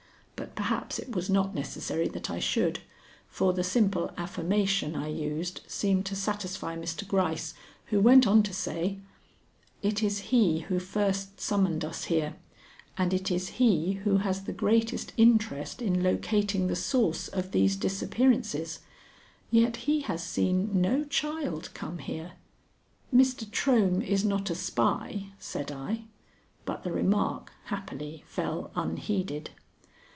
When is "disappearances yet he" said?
17.75-20.01